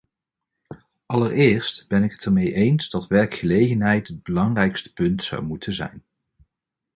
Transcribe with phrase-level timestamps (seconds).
[1.07, 6.03] Allereerst ben ik het ermee eens dat werkgelegenheid het belangrijkste punt zou moeten zijn.